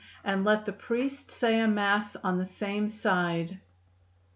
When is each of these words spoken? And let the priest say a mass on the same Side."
And 0.23 0.43
let 0.43 0.65
the 0.65 0.73
priest 0.73 1.29
say 1.29 1.59
a 1.59 1.67
mass 1.67 2.15
on 2.15 2.39
the 2.39 2.45
same 2.45 2.89
Side." 2.89 3.59